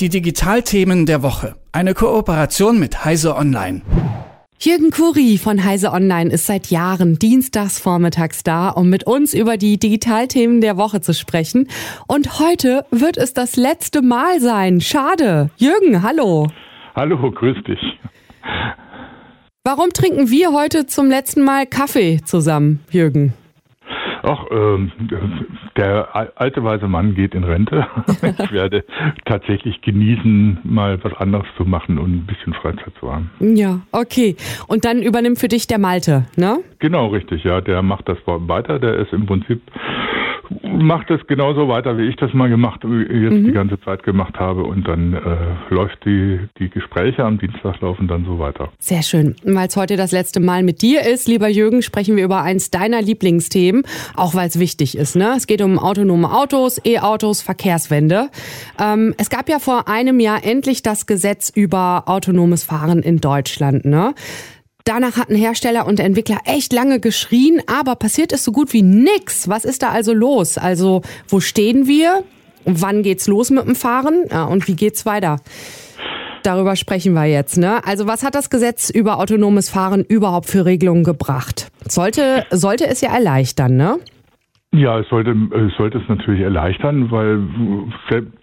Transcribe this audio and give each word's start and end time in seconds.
Die 0.00 0.08
Digitalthemen 0.08 1.06
der 1.06 1.22
Woche. 1.22 1.54
Eine 1.70 1.94
Kooperation 1.94 2.80
mit 2.80 3.04
Heise 3.04 3.36
Online. 3.36 3.82
Jürgen 4.58 4.90
Kuri 4.90 5.38
von 5.38 5.62
Heise 5.62 5.92
Online 5.92 6.30
ist 6.30 6.46
seit 6.46 6.66
Jahren 6.66 7.20
dienstags 7.20 7.78
vormittags 7.78 8.42
da, 8.42 8.70
um 8.70 8.90
mit 8.90 9.06
uns 9.06 9.34
über 9.34 9.56
die 9.56 9.78
Digitalthemen 9.78 10.60
der 10.60 10.76
Woche 10.76 11.00
zu 11.00 11.14
sprechen. 11.14 11.68
Und 12.08 12.40
heute 12.40 12.84
wird 12.90 13.16
es 13.16 13.34
das 13.34 13.54
letzte 13.54 14.02
Mal 14.02 14.40
sein. 14.40 14.80
Schade. 14.80 15.50
Jürgen, 15.58 16.02
hallo. 16.02 16.48
Hallo, 16.96 17.30
grüß 17.30 17.62
dich. 17.64 17.78
Warum 19.62 19.90
trinken 19.90 20.28
wir 20.28 20.52
heute 20.52 20.86
zum 20.86 21.08
letzten 21.08 21.44
Mal 21.44 21.66
Kaffee 21.66 22.20
zusammen, 22.24 22.80
Jürgen? 22.90 23.32
Ach, 24.26 24.44
ähm, 24.50 24.90
der 25.76 26.08
alte 26.36 26.64
weise 26.64 26.88
Mann 26.88 27.14
geht 27.14 27.34
in 27.34 27.44
Rente. 27.44 27.86
ich 28.22 28.52
werde 28.52 28.84
tatsächlich 29.26 29.82
genießen, 29.82 30.60
mal 30.64 31.02
was 31.04 31.12
anderes 31.14 31.46
zu 31.58 31.64
machen 31.64 31.98
und 31.98 32.10
ein 32.10 32.26
bisschen 32.26 32.54
Freizeit 32.54 32.92
zu 32.98 33.12
haben. 33.12 33.30
Ja, 33.40 33.80
okay. 33.92 34.36
Und 34.66 34.86
dann 34.86 35.02
übernimmt 35.02 35.38
für 35.38 35.48
dich 35.48 35.66
der 35.66 35.78
Malte, 35.78 36.26
ne? 36.36 36.60
Genau, 36.78 37.08
richtig, 37.08 37.44
ja. 37.44 37.60
Der 37.60 37.82
macht 37.82 38.08
das 38.08 38.18
weiter. 38.24 38.78
Der 38.78 38.94
ist 38.96 39.12
im 39.12 39.26
Prinzip 39.26 39.60
macht 40.62 41.10
es 41.10 41.26
genauso 41.26 41.68
weiter, 41.68 41.96
wie 41.98 42.08
ich 42.08 42.16
das 42.16 42.32
mal 42.34 42.48
gemacht, 42.48 42.80
jetzt 42.84 43.32
mhm. 43.32 43.44
die 43.44 43.52
ganze 43.52 43.80
Zeit 43.80 44.02
gemacht 44.02 44.38
habe. 44.38 44.64
Und 44.64 44.86
dann 44.86 45.14
äh, 45.14 45.74
läuft 45.74 46.04
die, 46.04 46.40
die 46.58 46.68
Gespräche 46.68 47.24
am 47.24 47.38
Dienstag 47.38 47.80
laufen 47.80 48.08
dann 48.08 48.24
so 48.24 48.38
weiter. 48.38 48.70
Sehr 48.78 49.02
schön. 49.02 49.36
Weil 49.44 49.68
es 49.68 49.76
heute 49.76 49.96
das 49.96 50.12
letzte 50.12 50.40
Mal 50.40 50.62
mit 50.62 50.82
dir 50.82 51.02
ist, 51.02 51.28
lieber 51.28 51.48
Jürgen, 51.48 51.82
sprechen 51.82 52.16
wir 52.16 52.24
über 52.24 52.42
eins 52.42 52.70
deiner 52.70 53.02
Lieblingsthemen, 53.02 53.82
auch 54.16 54.34
weil 54.34 54.48
es 54.48 54.58
wichtig 54.58 54.96
ist. 54.96 55.16
Ne? 55.16 55.34
Es 55.36 55.46
geht 55.46 55.62
um 55.62 55.78
autonome 55.78 56.30
Autos, 56.32 56.80
E-Autos, 56.84 57.42
Verkehrswende. 57.42 58.28
Ähm, 58.80 59.14
es 59.18 59.30
gab 59.30 59.48
ja 59.48 59.58
vor 59.58 59.88
einem 59.88 60.20
Jahr 60.20 60.44
endlich 60.44 60.82
das 60.82 61.06
Gesetz 61.06 61.50
über 61.54 62.04
autonomes 62.06 62.64
Fahren 62.64 63.00
in 63.00 63.20
Deutschland. 63.20 63.84
Ne? 63.84 64.14
Danach 64.86 65.16
hatten 65.16 65.34
Hersteller 65.34 65.86
und 65.86 65.98
Entwickler 65.98 66.40
echt 66.44 66.70
lange 66.74 67.00
geschrien, 67.00 67.62
aber 67.66 67.96
passiert 67.96 68.32
ist 68.32 68.44
so 68.44 68.52
gut 68.52 68.74
wie 68.74 68.82
nix. 68.82 69.48
Was 69.48 69.64
ist 69.64 69.82
da 69.82 69.88
also 69.88 70.12
los? 70.12 70.58
Also, 70.58 71.00
wo 71.26 71.40
stehen 71.40 71.86
wir? 71.86 72.22
Wann 72.66 73.02
geht's 73.02 73.26
los 73.26 73.50
mit 73.50 73.64
dem 73.64 73.76
Fahren? 73.76 74.24
Ja, 74.30 74.44
und 74.44 74.68
wie 74.68 74.76
geht's 74.76 75.06
weiter? 75.06 75.40
Darüber 76.42 76.76
sprechen 76.76 77.14
wir 77.14 77.24
jetzt. 77.24 77.56
Ne? 77.56 77.82
Also 77.86 78.06
was 78.06 78.22
hat 78.22 78.34
das 78.34 78.50
Gesetz 78.50 78.90
über 78.90 79.18
autonomes 79.18 79.70
Fahren 79.70 80.04
überhaupt 80.04 80.50
für 80.50 80.66
Regelungen 80.66 81.02
gebracht? 81.02 81.70
Sollte, 81.88 82.44
sollte 82.50 82.86
es 82.86 83.00
ja 83.00 83.14
erleichtern, 83.14 83.76
ne? 83.78 83.96
Ja, 84.72 84.98
es 84.98 85.08
sollte, 85.08 85.30
es 85.30 85.74
sollte 85.78 85.98
es 85.98 86.08
natürlich 86.08 86.42
erleichtern, 86.42 87.10
weil 87.10 87.38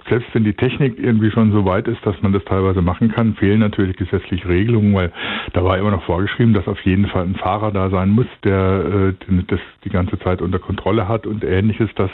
selbst 0.09 0.33
wenn 0.33 0.43
die 0.43 0.53
Technik 0.53 0.97
irgendwie 0.97 1.31
schon 1.31 1.51
so 1.51 1.65
weit 1.65 1.87
ist, 1.87 2.05
dass 2.05 2.21
man 2.21 2.33
das 2.33 2.43
teilweise 2.45 2.81
machen 2.81 3.11
kann, 3.11 3.35
fehlen 3.35 3.59
natürlich 3.59 3.97
gesetzliche 3.97 4.47
Regelungen, 4.47 4.93
weil 4.93 5.11
da 5.53 5.63
war 5.63 5.77
immer 5.77 5.91
noch 5.91 6.03
vorgeschrieben, 6.03 6.53
dass 6.53 6.67
auf 6.67 6.79
jeden 6.81 7.07
Fall 7.07 7.23
ein 7.23 7.35
Fahrer 7.35 7.71
da 7.71 7.89
sein 7.89 8.09
muss, 8.09 8.27
der 8.43 9.13
äh, 9.29 9.43
das 9.47 9.59
die 9.83 9.89
ganze 9.89 10.19
Zeit 10.19 10.41
unter 10.41 10.59
Kontrolle 10.59 11.07
hat 11.07 11.25
und 11.25 11.43
ähnliches. 11.43 11.89
Das 11.95 12.09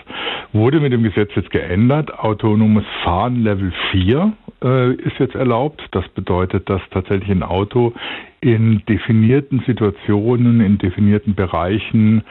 wurde 0.54 0.80
mit 0.80 0.94
dem 0.94 1.04
Gesetz 1.04 1.32
jetzt 1.36 1.52
geändert. 1.52 2.18
Autonomes 2.18 2.86
Fahren 3.04 3.44
Level 3.44 3.72
4 3.92 4.34
äh, 4.64 4.94
ist 4.94 5.20
jetzt 5.20 5.36
erlaubt. 5.36 5.82
Das 5.92 6.08
bedeutet, 6.10 6.70
dass 6.70 6.82
tatsächlich 6.92 7.30
ein 7.30 7.44
Auto 7.44 7.94
in 8.42 8.84
definierten 8.88 9.64
Situationen, 9.66 10.62
in 10.62 10.78
definierten 10.78 11.36
Bereichen 11.36 12.24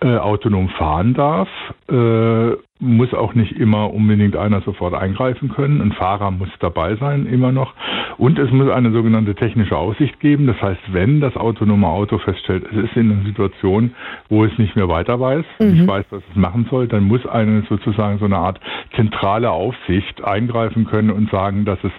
äh, 0.00 0.16
autonom 0.16 0.68
fahren 0.70 1.14
darf. 1.14 1.48
Äh, 1.88 2.56
muss 2.82 3.14
auch 3.14 3.34
nicht 3.34 3.52
immer 3.52 3.94
unbedingt 3.94 4.36
einer 4.36 4.60
sofort 4.62 4.94
eingreifen 4.94 5.48
können. 5.48 5.80
Ein 5.80 5.92
Fahrer 5.92 6.32
muss 6.32 6.48
dabei 6.58 6.96
sein, 6.96 7.26
immer 7.26 7.52
noch. 7.52 7.74
Und 8.18 8.38
es 8.38 8.50
muss 8.50 8.68
eine 8.70 8.90
sogenannte 8.90 9.34
technische 9.34 9.76
Aussicht 9.76 10.18
geben. 10.20 10.46
Das 10.46 10.60
heißt, 10.60 10.80
wenn 10.92 11.20
das 11.20 11.36
autonome 11.36 11.86
Auto 11.86 12.18
feststellt, 12.18 12.64
es 12.70 12.76
ist 12.76 12.96
in 12.96 13.12
einer 13.12 13.24
Situation, 13.24 13.92
wo 14.28 14.44
es 14.44 14.58
nicht 14.58 14.74
mehr 14.76 14.88
weiter 14.88 15.20
weiß, 15.20 15.44
mhm. 15.60 15.66
nicht 15.68 15.86
weiß, 15.86 16.04
was 16.10 16.22
es 16.28 16.36
machen 16.36 16.66
soll, 16.70 16.88
dann 16.88 17.04
muss 17.04 17.24
eine 17.26 17.62
sozusagen 17.68 18.18
so 18.18 18.24
eine 18.24 18.36
Art 18.36 18.60
zentrale 18.96 19.50
Aufsicht 19.50 20.22
eingreifen 20.24 20.84
können 20.84 21.10
und 21.10 21.30
sagen, 21.30 21.64
dass 21.64 21.78
es 21.84 21.92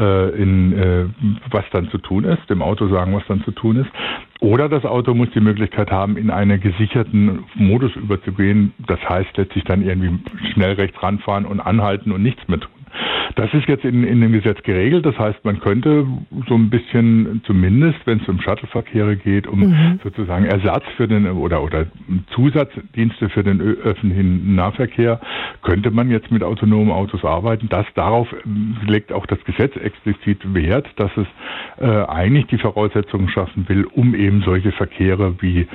äh, 0.00 0.30
in 0.42 0.72
äh, 0.72 1.04
was 1.50 1.64
dann 1.70 1.88
zu 1.90 1.98
tun 1.98 2.24
ist, 2.24 2.50
dem 2.50 2.60
Auto 2.60 2.88
sagen, 2.88 3.14
was 3.14 3.24
dann 3.28 3.42
zu 3.44 3.52
tun 3.52 3.76
ist. 3.76 3.90
Oder 4.44 4.68
das 4.68 4.84
Auto 4.84 5.14
muss 5.14 5.30
die 5.30 5.40
Möglichkeit 5.40 5.90
haben, 5.90 6.18
in 6.18 6.30
einen 6.30 6.60
gesicherten 6.60 7.44
Modus 7.54 7.96
überzugehen. 7.96 8.74
Das 8.86 9.00
heißt 9.08 9.34
letztlich 9.38 9.64
dann 9.64 9.80
irgendwie 9.80 10.18
schnell 10.52 10.74
rechts 10.74 11.02
ranfahren 11.02 11.46
und 11.46 11.60
anhalten 11.60 12.12
und 12.12 12.22
nichts 12.22 12.46
mehr. 12.46 12.58
Das 13.36 13.52
ist 13.52 13.66
jetzt 13.66 13.84
in, 13.84 14.04
in 14.04 14.20
dem 14.20 14.32
Gesetz 14.32 14.62
geregelt. 14.62 15.04
Das 15.04 15.18
heißt, 15.18 15.44
man 15.44 15.60
könnte 15.60 16.06
so 16.48 16.54
ein 16.54 16.70
bisschen 16.70 17.42
zumindest, 17.46 17.98
wenn 18.04 18.20
es 18.20 18.28
um 18.28 18.40
Shuttleverkehre 18.40 19.16
geht, 19.16 19.46
um 19.46 19.60
mhm. 19.60 20.00
sozusagen 20.02 20.44
Ersatz 20.44 20.84
für 20.96 21.08
den 21.08 21.26
oder 21.26 21.62
oder 21.62 21.86
Zusatzdienste 22.34 23.28
für 23.28 23.42
den 23.42 23.60
öffentlichen 23.60 24.54
Nahverkehr, 24.54 25.20
könnte 25.62 25.90
man 25.90 26.10
jetzt 26.10 26.30
mit 26.30 26.42
autonomen 26.42 26.92
Autos 26.92 27.24
arbeiten. 27.24 27.68
Das 27.68 27.86
darauf 27.94 28.28
legt 28.86 29.12
auch 29.12 29.26
das 29.26 29.42
Gesetz 29.44 29.76
explizit 29.76 30.54
Wert, 30.54 30.88
dass 30.96 31.10
es 31.16 31.26
äh, 31.80 32.04
eigentlich 32.06 32.46
die 32.46 32.58
Voraussetzungen 32.58 33.28
schaffen 33.28 33.68
will, 33.68 33.84
um 33.84 34.14
eben 34.14 34.42
solche 34.42 34.72
Verkehre 34.72 35.34
wie 35.40 35.66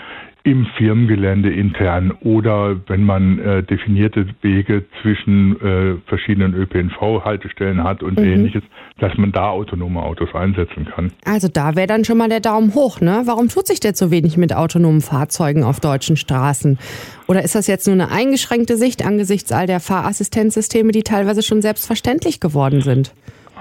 im 0.44 0.66
Firmengelände 0.78 1.52
intern 1.52 2.12
oder 2.22 2.78
wenn 2.88 3.04
man 3.04 3.40
äh, 3.40 3.64
definierte 3.64 4.26
Wege 4.42 4.86
zwischen 5.02 5.60
äh, 5.62 5.98
verschiedenen 6.08 6.54
ÖPNV-Haltestellen 6.54 7.84
hat 7.84 8.02
und 8.04 8.18
mhm. 8.18 8.26
ähnliches, 8.26 8.64
dass 9.00 9.18
man 9.18 9.32
da 9.32 9.50
autonome 9.50 10.02
Autos 10.02 10.34
einsetzen 10.34 10.86
kann. 10.86 11.12
Also 11.26 11.50
da 11.50 11.76
wäre 11.76 11.88
dann 11.88 12.06
schon 12.06 12.18
mal 12.18 12.30
der 12.30 12.40
Daumen 12.40 12.74
hoch, 12.74 13.02
ne? 13.02 13.24
Warum 13.26 13.50
tut 13.50 13.68
sich 13.68 13.82
denn 13.82 13.96
so 13.96 14.12
wenig 14.12 14.38
mit 14.38 14.56
autonomen 14.56 15.02
Fahrzeugen 15.02 15.64
auf 15.64 15.82
deutschen 15.82 16.16
Straßen? 16.16 16.80
Oder 17.28 17.44
ist 17.44 17.56
das 17.56 17.68
jetzt 17.68 17.88
nur 17.88 17.96
eine 17.96 18.10
eingeschränkte 18.10 18.78
Sicht 18.78 19.06
angesichts 19.06 19.52
all 19.52 19.68
der 19.68 19.82
Fahrassistenzsysteme, 19.82 20.94
die 20.94 21.04
teilweise 21.04 21.44
schon 21.44 21.62
selbstverständlich 21.62 22.40
geworden 22.40 22.82
sind? 22.82 23.14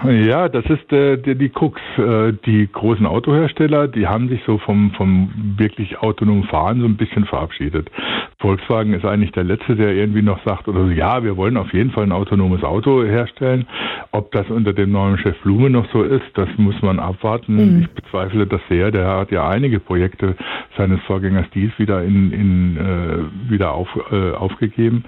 Ja, 0.05 0.49
das 0.49 0.65
ist 0.67 0.93
äh, 0.93 1.17
die, 1.17 1.35
die 1.35 1.49
Krux. 1.49 1.81
Äh, 1.97 2.33
die 2.47 2.69
großen 2.71 3.05
Autohersteller, 3.05 3.89
die 3.89 4.07
haben 4.07 4.29
sich 4.29 4.41
so 4.47 4.59
vom, 4.59 4.93
vom 4.93 5.31
wirklich 5.57 5.99
autonomen 5.99 6.45
Fahren 6.45 6.81
so 6.81 6.87
ein 6.87 6.97
bisschen 6.97 7.25
verabschiedet. 7.25 7.91
Volkswagen 8.39 8.95
ist 8.95 9.05
eigentlich 9.05 9.33
der 9.33 9.43
Letzte, 9.43 9.75
der 9.75 9.95
irgendwie 9.95 10.23
noch 10.23 10.43
sagt, 10.45 10.69
oder 10.69 10.85
so, 10.85 10.91
ja, 10.91 11.25
wir 11.25 11.37
wollen 11.37 11.57
auf 11.57 11.73
jeden 11.73 11.91
Fall 11.91 12.05
ein 12.05 12.13
autonomes 12.13 12.63
Auto 12.63 13.03
herstellen. 13.03 13.67
Ob 14.13 14.31
das 14.31 14.49
unter 14.49 14.73
dem 14.73 14.93
neuen 14.93 15.19
Chef 15.19 15.37
Blume 15.43 15.71
noch 15.71 15.91
so 15.93 16.05
ist, 16.05 16.27
das 16.35 16.49
muss 16.57 16.81
man 16.81 17.01
abwarten. 17.01 17.57
Mhm. 17.57 17.83
Ich 17.83 17.91
bezweifle 17.91 18.47
das 18.47 18.61
sehr. 18.69 18.93
Der 18.93 19.09
hat 19.09 19.33
ja 19.33 19.49
einige 19.49 19.81
Projekte 19.81 20.37
seines 20.77 21.01
Vorgängers 21.03 21.47
dies 21.53 21.77
wieder 21.79 22.05
in, 22.05 22.33
in 22.33 22.77
äh, 22.77 23.51
wieder 23.51 23.73
auf, 23.73 23.89
äh, 24.13 24.31
aufgegeben. 24.31 25.05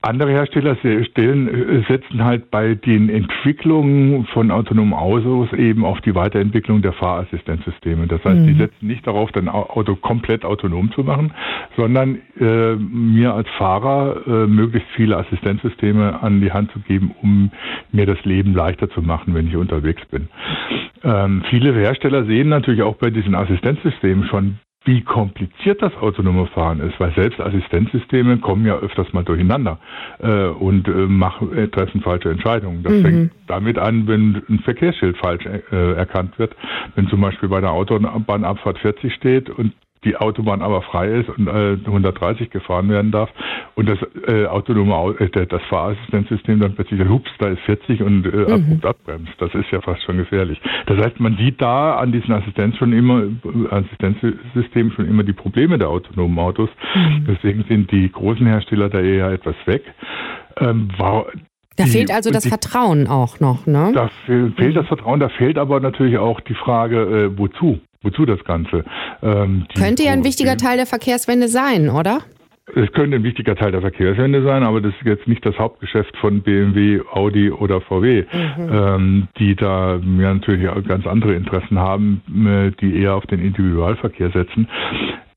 Andere 0.00 0.30
Hersteller 0.30 0.76
stellen, 0.76 1.48
äh, 1.48 1.82
setzen 1.88 2.24
halt 2.24 2.52
bei 2.52 2.76
den 2.76 3.08
Entwicklungen 3.08 4.26
von 4.26 4.52
autonomen 4.52 4.94
Autos 4.94 5.52
eben 5.52 5.84
auf 5.84 6.00
die 6.02 6.14
Weiterentwicklung 6.14 6.82
der 6.82 6.92
Fahrassistenzsysteme. 6.92 8.06
Das 8.06 8.24
heißt, 8.24 8.38
mhm. 8.38 8.46
die 8.46 8.54
setzen 8.54 8.86
nicht 8.86 9.04
darauf, 9.08 9.32
dein 9.32 9.48
Auto 9.48 9.96
komplett 9.96 10.44
autonom 10.44 10.92
zu 10.92 11.02
machen, 11.02 11.32
sondern 11.76 12.20
äh, 12.38 12.76
mir 12.76 13.34
als 13.34 13.48
Fahrer 13.58 14.22
äh, 14.24 14.46
möglichst 14.46 14.88
viele 14.94 15.16
Assistenzsysteme 15.16 16.22
an 16.22 16.40
die 16.40 16.52
Hand 16.52 16.70
zu 16.70 16.78
geben, 16.78 17.12
um 17.20 17.50
mir 17.90 18.06
das 18.06 18.24
Leben 18.24 18.54
leichter 18.54 18.88
zu 18.90 19.02
machen, 19.02 19.34
wenn 19.34 19.48
ich 19.48 19.56
unterwegs 19.56 20.06
bin. 20.06 20.28
Ähm, 21.02 21.42
viele 21.50 21.74
Hersteller 21.74 22.24
sehen 22.24 22.48
natürlich 22.48 22.82
auch 22.82 22.96
bei 22.96 23.10
diesen 23.10 23.34
Assistenzsystemen 23.34 24.28
schon 24.28 24.58
wie 24.88 25.02
kompliziert 25.02 25.82
das 25.82 25.94
autonome 25.96 26.46
Fahren 26.46 26.80
ist, 26.80 26.98
weil 26.98 27.12
selbst 27.14 27.38
Assistenzsysteme 27.38 28.38
kommen 28.38 28.64
ja 28.64 28.78
öfters 28.78 29.12
mal 29.12 29.22
durcheinander 29.22 29.78
äh, 30.18 30.46
und 30.46 30.88
äh, 30.88 30.90
machen, 31.06 31.54
äh, 31.54 31.68
treffen 31.68 32.00
falsche 32.00 32.30
Entscheidungen. 32.30 32.82
Das 32.82 32.94
mhm. 32.94 33.02
fängt 33.02 33.32
damit 33.48 33.76
an, 33.76 34.08
wenn 34.08 34.42
ein 34.48 34.60
Verkehrsschild 34.60 35.18
falsch 35.18 35.44
äh, 35.44 35.92
erkannt 35.92 36.38
wird. 36.38 36.56
Wenn 36.94 37.06
zum 37.08 37.20
Beispiel 37.20 37.50
bei 37.50 37.60
der 37.60 37.70
Autobahnabfahrt 37.70 38.78
40 38.78 39.12
steht 39.12 39.50
und 39.50 39.74
die 40.04 40.16
Autobahn 40.16 40.62
aber 40.62 40.82
frei 40.82 41.08
ist 41.08 41.28
und 41.28 41.48
äh, 41.48 41.76
130 41.84 42.50
gefahren 42.50 42.88
werden 42.88 43.10
darf 43.10 43.30
und 43.74 43.88
das 43.88 43.98
äh, 44.26 44.46
autonome 44.46 45.16
äh, 45.18 45.46
das 45.46 45.62
Fahrassistenzsystem 45.68 46.60
dann 46.60 46.74
plötzlich 46.74 47.00
hups, 47.08 47.30
da 47.38 47.48
ist 47.48 47.60
40 47.62 48.02
und 48.02 48.26
äh, 48.26 48.36
mhm. 48.36 48.52
abrupt 48.52 48.86
abbremst. 48.86 49.32
Das 49.38 49.54
ist 49.54 49.70
ja 49.70 49.80
fast 49.80 50.02
schon 50.04 50.16
gefährlich. 50.16 50.60
Das 50.86 50.98
heißt, 50.98 51.20
man 51.20 51.36
sieht 51.36 51.60
da 51.60 51.96
an 51.96 52.12
diesen 52.12 52.32
Assistenz 52.32 52.76
schon 52.76 52.92
immer 52.92 53.22
Assistenzsystemen 53.70 54.92
schon 54.92 55.08
immer 55.08 55.22
die 55.22 55.32
Probleme 55.32 55.78
der 55.78 55.88
autonomen 55.88 56.38
Autos. 56.38 56.70
Mhm. 56.94 57.26
Deswegen 57.26 57.64
sind 57.68 57.90
die 57.90 58.10
großen 58.10 58.46
Hersteller 58.46 58.88
da 58.88 59.00
eher 59.00 59.30
etwas 59.30 59.56
weg. 59.66 59.82
Ähm, 60.60 60.88
war, 60.96 61.26
da 61.78 61.84
die, 61.84 61.90
fehlt 61.90 62.10
also 62.10 62.30
das 62.30 62.42
die, 62.42 62.48
Vertrauen 62.48 63.06
auch 63.06 63.38
noch, 63.38 63.66
ne? 63.66 63.92
Da 63.94 64.10
fehlt 64.26 64.76
das 64.76 64.86
Vertrauen, 64.88 65.20
da 65.20 65.28
fehlt 65.28 65.58
aber 65.58 65.78
natürlich 65.78 66.18
auch 66.18 66.40
die 66.40 66.54
Frage, 66.54 67.30
äh, 67.30 67.38
wozu? 67.38 67.78
Wozu 68.02 68.26
das 68.26 68.42
Ganze? 68.44 68.84
Ähm, 69.22 69.66
Könnte 69.76 70.04
ja 70.04 70.12
ein 70.12 70.24
wichtiger 70.24 70.56
Teil 70.56 70.76
der 70.76 70.86
Verkehrswende 70.86 71.48
sein, 71.48 71.88
oder? 71.90 72.20
Es 72.74 72.92
könnte 72.92 73.16
ein 73.16 73.22
wichtiger 73.22 73.56
Teil 73.56 73.72
der 73.72 73.80
Verkehrswende 73.80 74.42
sein, 74.42 74.62
aber 74.62 74.80
das 74.80 74.92
ist 74.92 75.06
jetzt 75.06 75.26
nicht 75.26 75.44
das 75.44 75.58
Hauptgeschäft 75.58 76.14
von 76.18 76.42
BMW, 76.42 77.00
Audi 77.12 77.50
oder 77.50 77.80
VW, 77.80 78.24
mhm. 78.30 78.68
ähm, 78.70 79.28
die 79.38 79.56
da 79.56 79.94
ja 79.96 80.34
natürlich 80.34 80.68
auch 80.68 80.82
ganz 80.84 81.06
andere 81.06 81.34
Interessen 81.34 81.78
haben, 81.78 82.22
äh, 82.46 82.70
die 82.78 83.00
eher 83.00 83.14
auf 83.14 83.26
den 83.26 83.40
Individualverkehr 83.40 84.30
setzen 84.30 84.68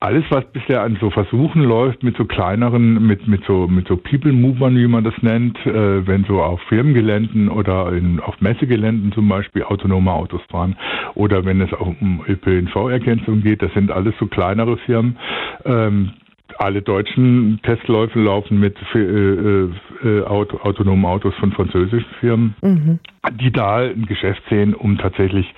alles, 0.01 0.25
was 0.31 0.43
bisher 0.45 0.81
an 0.81 0.97
so 0.99 1.11
Versuchen 1.11 1.61
läuft, 1.61 2.01
mit 2.01 2.17
so 2.17 2.25
kleineren, 2.25 3.05
mit, 3.05 3.27
mit 3.27 3.43
so, 3.45 3.67
mit 3.67 3.87
so 3.87 3.97
People 3.97 4.33
Movern, 4.33 4.75
wie 4.75 4.87
man 4.87 5.03
das 5.03 5.13
nennt, 5.21 5.55
äh, 5.65 6.05
wenn 6.07 6.23
so 6.25 6.41
auf 6.41 6.59
Firmengeländen 6.63 7.49
oder 7.49 7.93
in, 7.93 8.19
auf 8.19 8.41
Messegeländen 8.41 9.11
zum 9.11 9.29
Beispiel 9.29 9.63
autonome 9.63 10.11
Autos 10.11 10.41
fahren 10.49 10.75
oder 11.13 11.45
wenn 11.45 11.61
es 11.61 11.71
auch 11.73 11.85
um 12.01 12.23
ÖPNV-Ergänzung 12.27 13.41
geht, 13.43 13.61
das 13.61 13.71
sind 13.73 13.91
alles 13.91 14.15
so 14.19 14.25
kleinere 14.25 14.77
Firmen, 14.77 15.17
ähm, 15.65 16.13
alle 16.57 16.81
deutschen 16.81 17.59
Testläufe 17.63 18.19
laufen 18.19 18.59
mit 18.59 18.75
äh, 18.93 18.99
äh, 18.99 19.69
äh, 20.03 20.23
Auto, 20.23 20.57
autonomen 20.57 21.05
Autos 21.05 21.33
von 21.35 21.51
französischen 21.51 22.09
Firmen, 22.19 22.55
mhm. 22.61 22.99
die 23.39 23.51
da 23.51 23.77
ein 23.77 24.05
Geschäft 24.05 24.41
sehen, 24.49 24.73
um 24.73 24.97
tatsächlich 24.97 25.53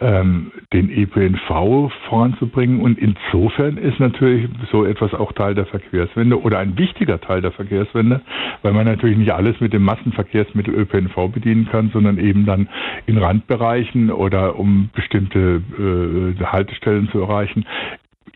ähm, 0.00 0.52
den 0.72 0.90
ÖPNV 0.90 1.90
voranzubringen. 2.08 2.80
Und 2.80 2.98
insofern 2.98 3.76
ist 3.76 3.98
natürlich 4.00 4.48
so 4.70 4.84
etwas 4.84 5.14
auch 5.14 5.32
Teil 5.32 5.54
der 5.54 5.66
Verkehrswende 5.66 6.40
oder 6.40 6.58
ein 6.58 6.76
wichtiger 6.78 7.20
Teil 7.20 7.40
der 7.40 7.52
Verkehrswende, 7.52 8.20
weil 8.62 8.72
man 8.72 8.84
natürlich 8.84 9.16
nicht 9.16 9.32
alles 9.32 9.60
mit 9.60 9.72
dem 9.72 9.82
Massenverkehrsmittel 9.82 10.74
ÖPNV 10.74 11.32
bedienen 11.32 11.68
kann, 11.70 11.90
sondern 11.92 12.18
eben 12.18 12.46
dann 12.46 12.68
in 13.06 13.18
Randbereichen 13.18 14.10
oder 14.10 14.58
um 14.58 14.90
bestimmte 14.94 15.62
äh, 15.78 16.44
Haltestellen 16.44 17.08
zu 17.10 17.20
erreichen, 17.20 17.64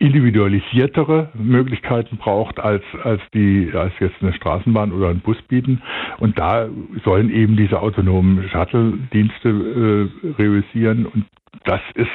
individualisiertere 0.01 1.29
Möglichkeiten 1.35 2.17
braucht, 2.17 2.59
als, 2.59 2.83
als 3.03 3.21
die, 3.35 3.71
als 3.73 3.93
jetzt 3.99 4.15
eine 4.21 4.33
Straßenbahn 4.33 4.91
oder 4.91 5.09
ein 5.09 5.19
Bus 5.19 5.39
bieten. 5.43 5.81
Und 6.17 6.39
da 6.39 6.67
sollen 7.05 7.29
eben 7.29 7.55
diese 7.55 7.79
autonomen 7.79 8.49
Shuttle-Dienste 8.49 9.49
äh, 9.49 10.27
realisieren. 10.41 11.05
Und 11.05 11.25
das 11.65 11.81
ist 11.93 12.09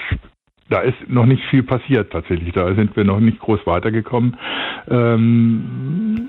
da 0.69 0.81
ist 0.81 0.97
noch 1.09 1.27
nicht 1.27 1.43
viel 1.45 1.63
passiert 1.63 2.13
tatsächlich. 2.13 2.53
Da 2.53 2.75
sind 2.75 2.97
wir 2.97 3.05
noch 3.05 3.21
nicht 3.21 3.39
groß 3.39 3.61
weitergekommen. 3.67 4.37
Ähm, 4.89 6.29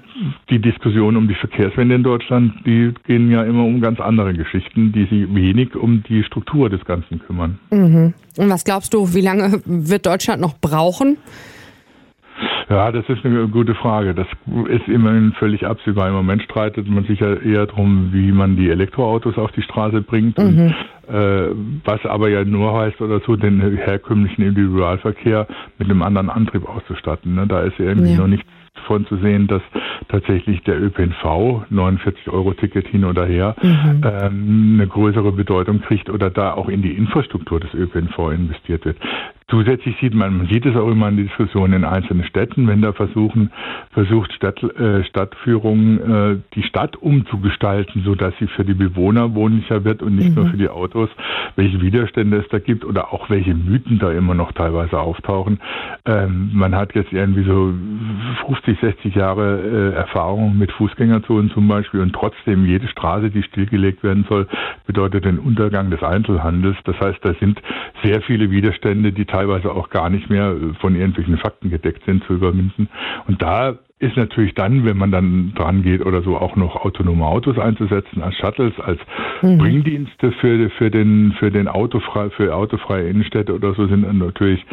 die 0.49 0.59
Diskussion 0.59 1.17
um 1.17 1.27
die 1.27 1.35
Verkehrswende 1.35 1.95
in 1.95 2.03
Deutschland, 2.03 2.53
die 2.65 2.93
gehen 3.05 3.31
ja 3.31 3.43
immer 3.43 3.63
um 3.63 3.81
ganz 3.81 3.99
andere 3.99 4.33
Geschichten, 4.33 4.91
die 4.91 5.05
sich 5.05 5.33
wenig 5.33 5.75
um 5.75 6.03
die 6.03 6.23
Struktur 6.23 6.69
des 6.69 6.85
Ganzen 6.85 7.19
kümmern. 7.19 7.59
Mhm. 7.71 8.13
Und 8.37 8.49
was 8.49 8.63
glaubst 8.63 8.93
du, 8.93 9.13
wie 9.13 9.21
lange 9.21 9.61
wird 9.65 10.05
Deutschland 10.05 10.41
noch 10.41 10.59
brauchen? 10.59 11.17
Ja, 12.69 12.91
das 12.91 13.07
ist 13.07 13.25
eine 13.25 13.47
gute 13.47 13.75
Frage. 13.75 14.13
Das 14.13 14.27
ist 14.67 14.87
immerhin 14.87 15.31
völlig 15.39 15.65
absehbar. 15.65 16.09
Im 16.09 16.15
Moment 16.15 16.43
streitet 16.43 16.87
man 16.87 17.05
sich 17.05 17.21
ja 17.21 17.33
eher 17.33 17.65
darum, 17.65 18.09
wie 18.11 18.31
man 18.31 18.57
die 18.57 18.69
Elektroautos 18.69 19.37
auf 19.37 19.51
die 19.53 19.61
Straße 19.61 20.01
bringt. 20.01 20.37
Mhm. 20.37 20.75
Äh, 21.07 21.51
was 21.85 22.05
aber 22.05 22.29
ja 22.29 22.43
nur 22.43 22.77
heißt 22.77 22.99
oder 22.99 23.21
so, 23.21 23.37
den 23.37 23.61
herkömmlichen 23.61 24.43
Individualverkehr 24.43 25.47
mit 25.77 25.89
einem 25.89 26.01
anderen 26.01 26.29
Antrieb 26.29 26.67
auszustatten. 26.67 27.35
Ne? 27.35 27.47
Da 27.47 27.61
ist 27.61 27.79
irgendwie 27.79 28.11
ja. 28.11 28.17
noch 28.17 28.27
nichts 28.27 28.47
von 28.85 29.05
zu 29.05 29.17
sehen, 29.17 29.47
dass 29.47 29.61
tatsächlich 30.09 30.61
der 30.63 30.81
ÖPNV, 30.81 31.69
49 31.69 32.29
Euro 32.29 32.53
Ticket 32.53 32.87
hin 32.87 33.05
oder 33.05 33.25
her, 33.25 33.55
mhm. 33.61 34.01
ähm, 34.03 34.71
eine 34.75 34.87
größere 34.87 35.31
Bedeutung 35.31 35.81
kriegt 35.81 36.09
oder 36.09 36.29
da 36.29 36.53
auch 36.53 36.69
in 36.69 36.81
die 36.81 36.91
Infrastruktur 36.91 37.59
des 37.59 37.73
ÖPNV 37.73 38.31
investiert 38.31 38.85
wird. 38.85 38.97
Zusätzlich 39.49 39.95
sieht 40.01 40.13
man, 40.13 40.39
man 40.39 40.47
sieht 40.47 40.65
es 40.65 40.75
auch 40.75 40.89
immer 40.89 41.07
in 41.07 41.15
der 41.15 41.25
Diskussion 41.27 41.71
in 41.71 41.85
einzelnen 41.85 42.25
Städten, 42.25 42.67
wenn 42.67 42.81
da 42.81 42.91
versuchen, 42.91 43.49
versucht 43.91 44.33
Stadt, 44.33 44.61
äh, 44.61 45.05
Stadtführung 45.05 45.99
äh, 45.99 46.37
die 46.53 46.63
Stadt 46.63 46.97
umzugestalten, 46.97 48.03
so 48.03 48.13
dass 48.13 48.33
sie 48.41 48.47
für 48.47 48.65
die 48.65 48.73
Bewohner 48.73 49.35
wohnlicher 49.35 49.85
wird 49.85 50.03
und 50.03 50.17
nicht 50.17 50.31
mhm. 50.31 50.35
nur 50.35 50.45
für 50.47 50.57
die 50.57 50.67
Autos, 50.67 51.09
welche 51.55 51.79
Widerstände 51.79 52.39
es 52.39 52.47
da 52.49 52.59
gibt 52.59 52.83
oder 52.83 53.13
auch 53.13 53.29
welche 53.29 53.53
Mythen 53.53 53.99
da 53.99 54.11
immer 54.11 54.33
noch 54.33 54.51
teilweise 54.51 54.99
auftauchen. 54.99 55.61
Ähm, 56.05 56.49
man 56.51 56.75
hat 56.75 56.93
jetzt 56.93 57.13
irgendwie 57.13 57.45
so 57.45 57.73
50, 58.47 58.81
60 58.81 59.15
Jahre 59.15 59.61
äh, 59.61 59.95
Erfahrung 59.95 60.57
mit 60.57 60.73
Fußgängerzonen 60.73 61.51
zum 61.51 61.69
Beispiel 61.69 62.01
und 62.01 62.11
trotzdem 62.11 62.65
jede 62.65 62.89
Straße, 62.89 63.29
die 63.29 63.43
stillgelegt 63.43 64.03
werden 64.03 64.25
soll, 64.27 64.45
bedeutet 64.85 65.23
den 65.23 65.39
Untergang 65.39 65.89
des 65.89 66.03
Einzelhandels. 66.03 66.75
Das 66.83 66.99
heißt, 66.99 67.19
da 67.21 67.33
sind 67.35 67.61
sehr 68.03 68.21
viele 68.23 68.51
Widerstände, 68.51 69.13
die 69.13 69.23
teilweise 69.23 69.36
auch 69.71 69.89
gar 69.89 70.09
nicht 70.09 70.29
mehr 70.29 70.55
von 70.79 70.95
irgendwelchen 70.95 71.37
Fakten 71.37 71.69
gedeckt 71.69 72.03
sind, 72.05 72.23
zu 72.25 72.33
überwinden. 72.33 72.89
Und 73.27 73.41
da 73.41 73.77
ist 73.99 74.15
natürlich 74.15 74.53
dann, 74.53 74.85
wenn 74.85 74.97
man 74.97 75.11
dann 75.11 75.53
dran 75.55 75.81
geht 75.81 76.05
oder 76.05 76.21
so, 76.21 76.37
auch 76.37 76.55
noch 76.55 76.75
autonome 76.75 77.25
Autos 77.25 77.57
einzusetzen 77.57 78.21
als 78.21 78.35
Shuttles, 78.35 78.73
als 78.79 78.99
mhm. 79.41 79.57
Bringdienste 79.57 80.31
für, 80.33 80.69
für 80.69 80.91
den, 80.91 81.33
für 81.39 81.49
den 81.49 81.67
autofrei, 81.67 82.29
für 82.29 82.55
autofreie 82.55 83.09
Innenstädte 83.09 83.53
oder 83.55 83.73
so 83.73 83.87
sind 83.87 84.03
dann 84.03 84.19
natürlich 84.19 84.63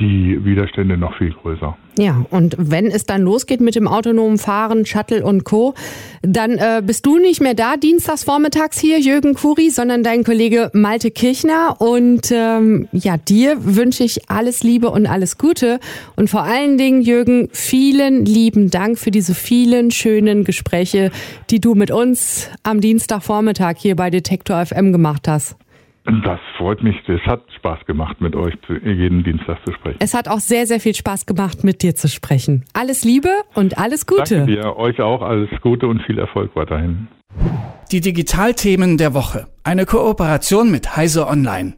die 0.00 0.44
Widerstände 0.44 0.96
noch 0.96 1.16
viel 1.16 1.32
größer. 1.32 1.76
Ja, 1.98 2.24
und 2.30 2.56
wenn 2.58 2.86
es 2.86 3.04
dann 3.04 3.20
losgeht 3.20 3.60
mit 3.60 3.74
dem 3.74 3.86
autonomen 3.86 4.38
Fahren, 4.38 4.86
Shuttle 4.86 5.22
und 5.22 5.44
Co., 5.44 5.74
dann 6.22 6.52
äh, 6.52 6.82
bist 6.82 7.04
du 7.04 7.18
nicht 7.18 7.42
mehr 7.42 7.52
da, 7.52 7.76
dienstags 7.76 8.24
vormittags 8.24 8.80
hier, 8.80 8.98
Jürgen 8.98 9.34
Kuri, 9.34 9.68
sondern 9.68 10.02
dein 10.02 10.24
Kollege 10.24 10.70
Malte 10.72 11.10
Kirchner. 11.10 11.76
Und 11.80 12.32
ähm, 12.32 12.88
ja, 12.92 13.18
dir 13.18 13.56
wünsche 13.60 14.04
ich 14.04 14.30
alles 14.30 14.62
Liebe 14.62 14.88
und 14.88 15.06
alles 15.06 15.36
Gute. 15.36 15.80
Und 16.16 16.30
vor 16.30 16.44
allen 16.44 16.78
Dingen, 16.78 17.02
Jürgen, 17.02 17.50
vielen 17.52 18.24
lieben 18.24 18.70
Dank 18.74 18.98
für 18.98 19.10
diese 19.10 19.34
vielen 19.34 19.90
schönen 19.90 20.44
Gespräche, 20.44 21.10
die 21.50 21.60
du 21.60 21.74
mit 21.74 21.90
uns 21.90 22.50
am 22.62 22.80
Dienstagvormittag 22.80 23.76
hier 23.78 23.96
bei 23.96 24.10
Detektor 24.10 24.64
FM 24.64 24.92
gemacht 24.92 25.28
hast. 25.28 25.56
Das 26.04 26.40
freut 26.58 26.82
mich. 26.82 26.96
Es 27.06 27.20
hat 27.26 27.42
Spaß 27.58 27.86
gemacht, 27.86 28.20
mit 28.20 28.34
euch 28.34 28.54
jeden 28.84 29.22
Dienstag 29.22 29.58
zu 29.64 29.72
sprechen. 29.72 29.98
Es 30.00 30.14
hat 30.14 30.26
auch 30.26 30.40
sehr, 30.40 30.66
sehr 30.66 30.80
viel 30.80 30.94
Spaß 30.94 31.26
gemacht, 31.26 31.62
mit 31.62 31.82
dir 31.82 31.94
zu 31.94 32.08
sprechen. 32.08 32.64
Alles 32.72 33.04
Liebe 33.04 33.30
und 33.54 33.78
alles 33.78 34.06
Gute. 34.06 34.38
Danke 34.38 34.52
dir. 34.52 34.76
Euch 34.76 35.00
auch 35.00 35.22
alles 35.22 35.48
Gute 35.60 35.86
und 35.86 36.02
viel 36.02 36.18
Erfolg 36.18 36.56
weiterhin. 36.56 37.06
Die 37.92 38.00
Digitalthemen 38.00 38.98
der 38.98 39.14
Woche. 39.14 39.46
Eine 39.62 39.86
Kooperation 39.86 40.72
mit 40.72 40.96
Heise 40.96 41.28
Online. 41.28 41.74